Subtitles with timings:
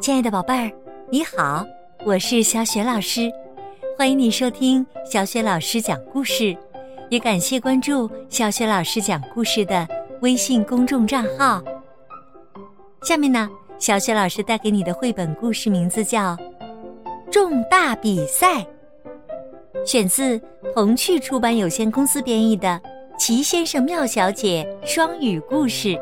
[0.00, 0.70] 亲爱的宝贝儿，
[1.10, 1.66] 你好，
[2.04, 3.30] 我是小雪老师，
[3.98, 6.56] 欢迎你收听小雪老师讲故事，
[7.10, 9.86] 也感谢关注小雪老师讲故事的
[10.20, 11.62] 微信公众账号。
[13.02, 16.36] 下面呢，小雪老师带给你的绘本故事名字叫
[17.30, 18.60] 《重大比赛》，
[19.84, 20.40] 选自
[20.74, 22.80] 童趣出版有限公司编译的
[23.18, 25.88] 《齐先生妙小姐》双语故事。《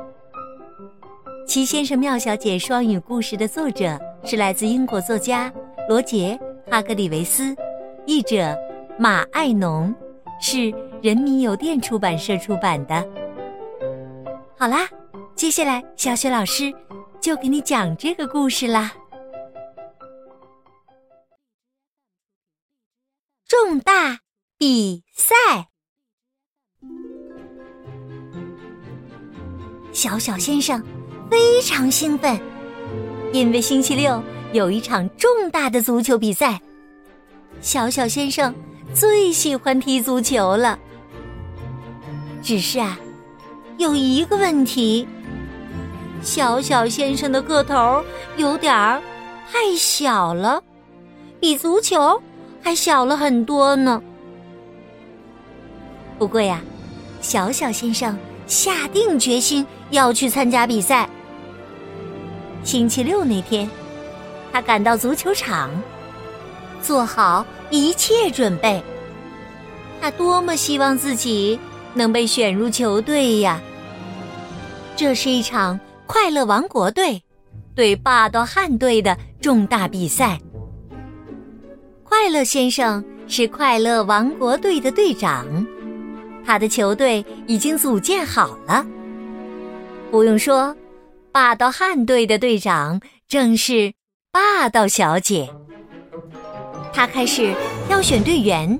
[1.47, 5.53] 齐先生妙小姐》双语故事的作者是来自英国作家
[5.89, 6.39] 罗杰·
[6.71, 7.55] 哈格里维斯，
[8.07, 8.57] 译者
[8.99, 9.95] 马爱农，
[10.41, 13.07] 是人民邮电出版社出版的。
[14.57, 14.89] 好啦，
[15.37, 16.73] 接下来小雪老师
[17.21, 18.93] 就给你讲这个故事啦。
[23.47, 24.19] 重大
[24.57, 25.35] 比赛，
[29.93, 30.83] 小小先生。
[31.31, 32.39] 非常兴奋，
[33.33, 36.61] 因为星期六有一场重大的足球比赛。
[37.61, 38.55] 小小先生
[38.93, 40.79] 最喜欢踢足球了。
[42.43, 42.99] 只是啊，
[43.79, 45.09] 有一个问题：
[46.21, 48.05] 小小先生的个头
[48.37, 49.01] 有点儿
[49.51, 50.63] 太小了，
[51.41, 52.21] 比足球
[52.63, 54.03] 还小了很多呢。
[56.19, 56.61] 不过呀，
[57.21, 58.17] 小小先生
[58.47, 61.09] 下定决心要去参加比赛。
[62.63, 63.69] 星期六那天，
[64.53, 65.71] 他赶到足球场，
[66.83, 68.83] 做好一切准备。
[70.01, 71.59] 他多么希望自己
[71.95, 73.61] 能被选入球队呀！
[74.97, 77.23] 这是一场快乐王国队
[77.75, 80.39] 对霸道汉队的重大比赛。
[82.03, 85.47] 快乐先生是快乐王国队的队长，
[86.45, 88.85] 他的球队已经组建好了。
[90.15, 90.77] 不用说。
[91.33, 93.93] 霸道汉队的队长正是
[94.31, 95.53] 霸道小姐。
[96.93, 97.53] 她开始
[97.89, 98.79] 挑选队员，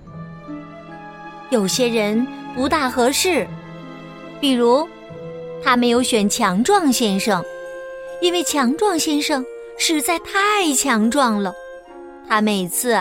[1.51, 2.25] 有些人
[2.55, 3.49] 不大合适，
[4.41, 4.89] 比如
[5.61, 7.45] 她没有选强壮先生，
[8.23, 9.45] 因为强壮先生
[9.77, 11.53] 实在太强壮了，
[12.29, 12.97] 他每次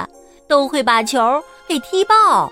[0.47, 1.19] 都会把球
[1.67, 2.51] 给踢爆。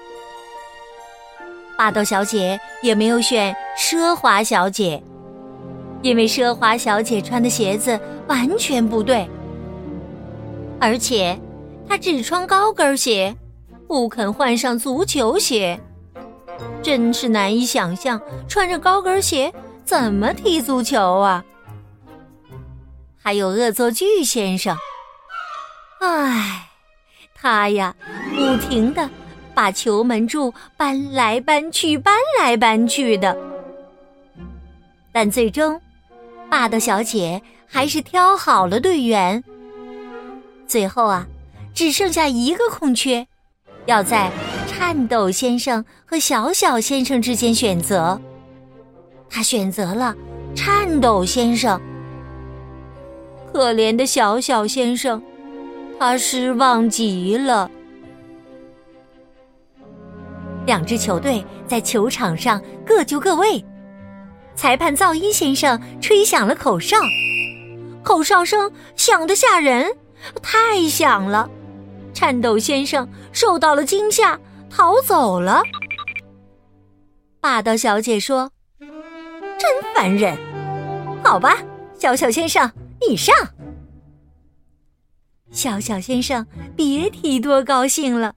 [1.75, 5.02] 霸道小姐也没有选奢华小姐。
[6.02, 9.30] 因为奢华小姐穿的鞋子完全不对，
[10.80, 11.40] 而且
[11.88, 13.36] 她只穿高跟鞋，
[13.88, 15.80] 不肯换上足球鞋，
[16.82, 19.54] 真是难以想象穿着高跟鞋
[19.86, 21.46] 怎么踢足球啊！
[23.22, 24.76] 还有恶作剧先生，
[26.00, 26.68] 唉，
[27.36, 27.96] 他呀，
[28.36, 29.08] 不停的
[29.54, 33.38] 把球门柱搬来搬去，搬来搬去的，
[35.12, 35.80] 但最终。
[36.52, 39.42] 霸道小姐还是挑好了队员。
[40.68, 41.26] 最后啊，
[41.74, 43.26] 只剩下一个空缺，
[43.86, 44.30] 要在
[44.68, 48.20] 颤抖先生和小小先生之间选择。
[49.30, 50.14] 他选择了
[50.54, 51.80] 颤抖先生。
[53.54, 55.24] 可怜的小小先生，
[55.98, 57.72] 他失望极了。
[60.66, 63.64] 两支球队在球场上各就各位。
[64.56, 66.98] 裁判噪音先生吹响了口哨，
[68.04, 69.96] 口哨声响得吓人，
[70.42, 71.50] 太响了。
[72.14, 74.40] 颤抖先生受到了惊吓，
[74.70, 75.64] 逃走了。
[77.40, 78.52] 霸道小姐说
[79.58, 80.38] ：“真烦人。”
[81.24, 81.58] 好吧，
[81.98, 82.72] 小小先生，
[83.08, 83.36] 你上。
[85.52, 86.46] 小小先生
[86.76, 88.36] 别提多高兴了，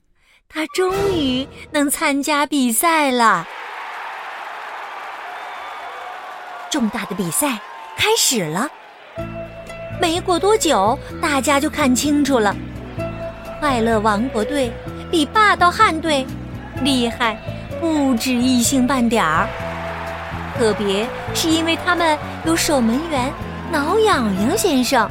[0.49, 3.47] 他终于能参加比赛了。
[6.75, 7.57] 重大的比赛
[7.97, 8.69] 开始了，
[10.01, 12.53] 没过多久，大家就看清楚了，
[13.61, 14.73] 快乐王国队
[15.09, 16.27] 比霸道汉队
[16.83, 17.39] 厉害
[17.81, 19.49] 不止一星半点儿。
[20.59, 23.33] 特别是因为他们有守门员
[23.71, 25.09] 挠痒痒先生，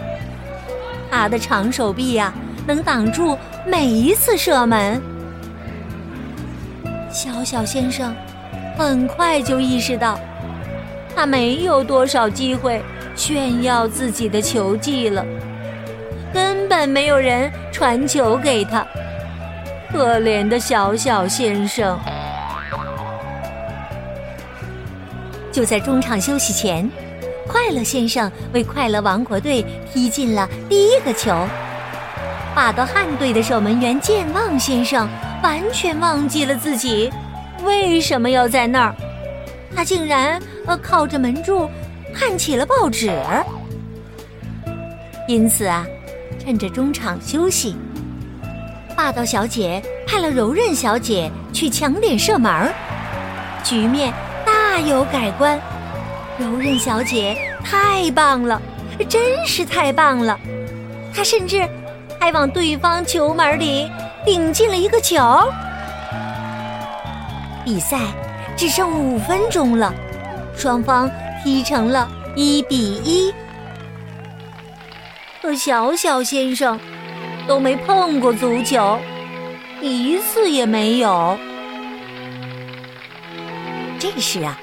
[1.09, 2.33] 他的长手臂呀，
[2.67, 5.01] 能挡住每一次射门。
[7.09, 8.13] 小小先生
[8.77, 10.19] 很快就意识到。
[11.15, 12.81] 他没有多少机会
[13.15, 15.25] 炫耀自己的球技了，
[16.33, 18.85] 根本没有人传球给他。
[19.91, 21.99] 可怜的小小先生！
[25.51, 26.89] 就在中场休息前，
[27.47, 29.63] 快乐先生为快乐王国队
[29.93, 31.31] 踢进了第一个球。
[32.55, 35.07] 霸道汉队的守门员健忘先生
[35.43, 37.11] 完全忘记了自己
[37.63, 38.95] 为什么要在那儿。
[39.75, 41.69] 他竟然呃靠着门柱
[42.13, 43.11] 看起了报纸，
[45.27, 45.85] 因此啊，
[46.43, 47.75] 趁着中场休息，
[48.95, 52.71] 霸道小姐派了柔韧小姐去抢点射门，
[53.63, 54.13] 局面
[54.45, 55.59] 大有改观。
[56.37, 58.61] 柔韧小姐太棒了，
[59.07, 60.39] 真是太棒了！
[61.13, 61.67] 她甚至
[62.19, 63.87] 还往对方球门里
[64.25, 65.21] 顶进了一个球。
[67.63, 67.99] 比赛
[68.57, 69.93] 只剩五分钟了，
[70.55, 71.09] 双方
[71.43, 73.33] 踢成了一比一。
[75.41, 76.79] 可小小先生
[77.47, 78.99] 都没碰过足球，
[79.81, 81.37] 一次也没有。
[83.99, 84.57] 这时啊，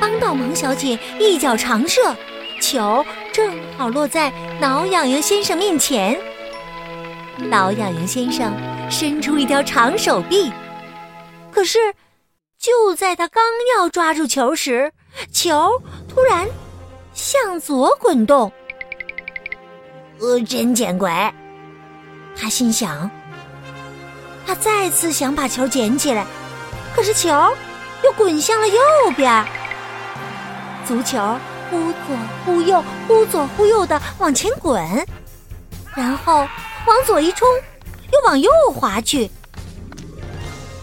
[0.00, 2.14] 帮到忙小姐一脚长射，
[2.60, 6.18] 球正好落在挠痒痒先生面前。
[7.50, 8.52] 挠痒痒先生
[8.90, 10.52] 伸出一条长手臂，
[11.50, 11.78] 可是。
[12.62, 13.42] 就在他刚
[13.76, 14.92] 要抓住球时，
[15.32, 16.48] 球突然
[17.12, 18.52] 向左滚动。
[20.20, 21.10] 呃，真见鬼！
[22.36, 23.10] 他心想。
[24.46, 26.26] 他再次想把球捡起来，
[26.94, 27.28] 可是球
[28.04, 28.80] 又滚向了右
[29.16, 29.44] 边。
[30.86, 31.18] 足球
[31.70, 34.84] 忽左忽右，忽左忽右的往前滚，
[35.94, 36.38] 然后
[36.86, 37.48] 往左一冲，
[38.12, 39.30] 又往右滑去。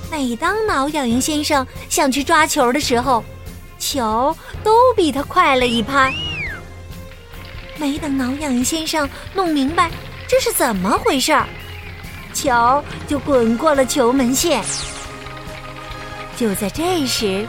[0.10, 3.24] 每当挠痒痒先生想去抓球的时候，
[3.80, 6.14] 球都比他快了一拍。
[7.78, 9.90] 没等挠痒痒先生弄明白
[10.28, 11.48] 这是怎么回事儿，
[12.34, 14.64] 球就滚过了球门线。
[16.36, 17.48] 就在这时，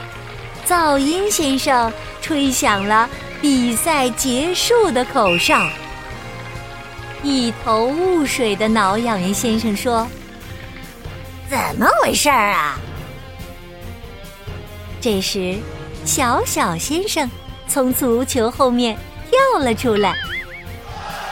[0.67, 1.93] 噪音先生
[2.23, 3.11] 吹响了
[3.43, 5.69] 比赛结束的口哨。
[7.23, 10.07] 一头雾水的挠痒痒先生说。
[11.51, 12.79] 怎么回事儿啊？
[15.01, 15.59] 这时，
[16.05, 17.31] 小小先生
[17.69, 18.97] 从足球后面
[19.31, 20.15] 跳了出来。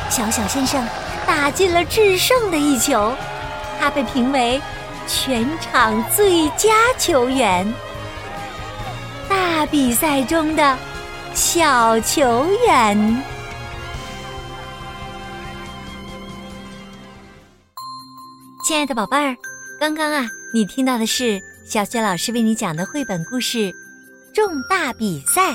[0.08, 0.86] 小小先生
[1.26, 3.12] 打进了制胜的一球，
[3.78, 4.60] 他被评为
[5.06, 6.68] 全场最佳
[6.98, 7.72] 球员，
[9.28, 10.76] 大比赛中的
[11.34, 13.22] 小球员。
[18.66, 19.34] 亲爱的宝贝儿。
[19.80, 23.58] 刚刚啊，你听到的是小雪老师为你讲的绘本故事
[24.38, 25.54] 《重大比赛》，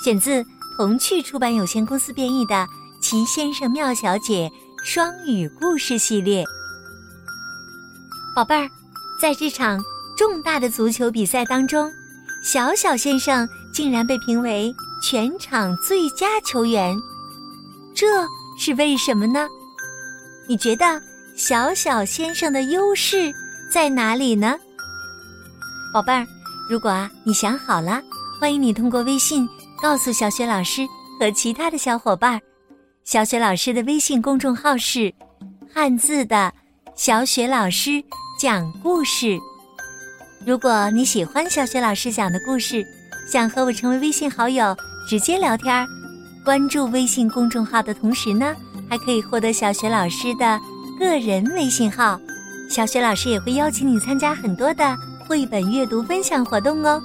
[0.00, 2.54] 选自童趣出版有限公司编译的
[3.02, 4.48] 《奇先生妙小姐》
[4.86, 6.44] 双语故事系列。
[8.32, 8.70] 宝贝儿，
[9.20, 9.82] 在这场
[10.16, 11.90] 重大的足球比赛当中，
[12.44, 14.72] 小小先生竟然被评为
[15.02, 16.96] 全场最佳球员，
[17.92, 18.06] 这
[18.56, 19.48] 是为什么呢？
[20.46, 21.02] 你觉得？
[21.34, 23.34] 小小先生的优势
[23.68, 24.56] 在哪里呢？
[25.92, 26.24] 宝贝儿，
[26.68, 28.02] 如果啊你想好了，
[28.40, 29.48] 欢迎你通过微信
[29.80, 30.84] 告诉小雪老师
[31.18, 32.40] 和其他的小伙伴。
[33.04, 35.12] 小雪老师的微信公众号是
[35.72, 36.52] “汉字的
[36.96, 38.02] 小雪老师
[38.40, 39.38] 讲故事”。
[40.44, 42.84] 如果你喜欢小雪老师讲的故事，
[43.30, 44.76] 想和我成为微信好友
[45.08, 45.86] 直接聊天，
[46.44, 48.56] 关注微信公众号的同时呢，
[48.90, 50.60] 还可以获得小雪老师的。
[50.98, 52.18] 个人微信号，
[52.70, 57.02] 小雪老师也会邀请你参加很多的绘本阅读分享活动哦。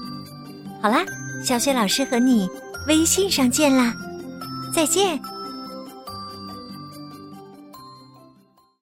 [0.81, 1.05] 好啦，
[1.43, 2.49] 小雪老师和你
[2.87, 3.93] 微信上见啦，
[4.73, 5.21] 再见。